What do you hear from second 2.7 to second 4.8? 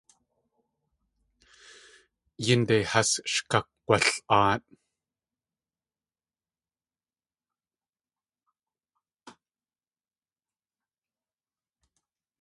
has sh kakg̲wal.áat.